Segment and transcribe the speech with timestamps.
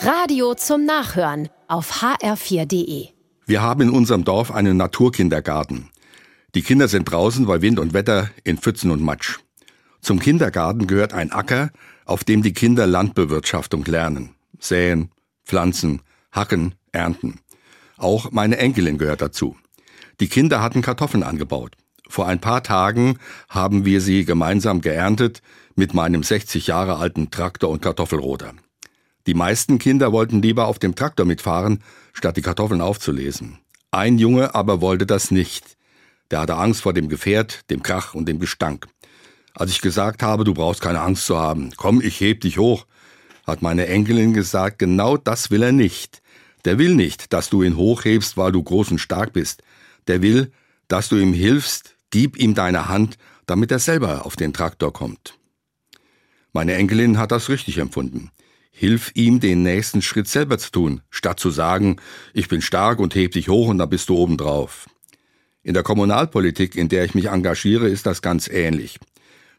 [0.00, 3.08] Radio zum Nachhören auf hr4.de.
[3.46, 5.90] Wir haben in unserem Dorf einen Naturkindergarten.
[6.54, 9.40] Die Kinder sind draußen bei Wind und Wetter in Pfützen und Matsch.
[10.00, 11.70] Zum Kindergarten gehört ein Acker,
[12.04, 14.36] auf dem die Kinder Landbewirtschaftung lernen.
[14.60, 15.10] Säen,
[15.44, 17.40] pflanzen, hacken, ernten.
[17.96, 19.56] Auch meine Enkelin gehört dazu.
[20.20, 21.74] Die Kinder hatten Kartoffeln angebaut.
[22.08, 23.18] Vor ein paar Tagen
[23.48, 25.42] haben wir sie gemeinsam geerntet
[25.74, 28.54] mit meinem 60 Jahre alten Traktor und Kartoffelroder.
[29.28, 31.84] Die meisten Kinder wollten lieber auf dem Traktor mitfahren,
[32.14, 33.58] statt die Kartoffeln aufzulesen.
[33.90, 35.76] Ein Junge aber wollte das nicht.
[36.30, 38.86] Der hatte Angst vor dem Gefährt, dem Krach und dem Gestank.
[39.52, 42.86] Als ich gesagt habe, du brauchst keine Angst zu haben, komm, ich heb dich hoch,
[43.46, 46.22] hat meine Enkelin gesagt, genau das will er nicht.
[46.64, 49.62] Der will nicht, dass du ihn hochhebst, weil du groß und stark bist.
[50.06, 50.52] Der will,
[50.88, 55.38] dass du ihm hilfst, gib ihm deine Hand, damit er selber auf den Traktor kommt.
[56.54, 58.30] Meine Enkelin hat das richtig empfunden.
[58.70, 61.96] Hilf ihm, den nächsten Schritt selber zu tun, statt zu sagen,
[62.32, 64.88] ich bin stark und heb dich hoch und dann bist du oben drauf.
[65.62, 68.98] In der Kommunalpolitik, in der ich mich engagiere, ist das ganz ähnlich.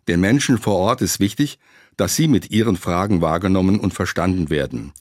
[0.08, 1.60] Den Menschen vor Ort ist wichtig,
[1.98, 4.94] dass sie mit ihren Fragen wahrgenommen und verstanden werden.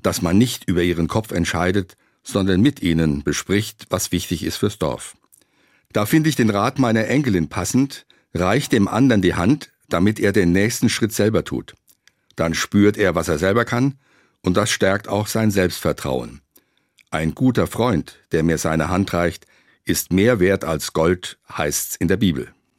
[0.00, 4.78] Dass man nicht über ihren Kopf entscheidet, sondern mit ihnen bespricht, was wichtig ist fürs
[4.78, 5.16] Dorf.
[5.92, 10.32] Da finde ich den Rat meiner Enkelin passend, reicht dem anderen die Hand, damit er
[10.32, 11.74] den nächsten Schritt selber tut.
[12.38, 13.98] Dann spürt er, was er selber kann,
[14.42, 16.40] und das stärkt auch sein Selbstvertrauen.
[17.10, 19.46] Ein guter Freund, der mir seine Hand reicht,
[19.84, 22.54] ist mehr wert als Gold, heißt's in der Bibel.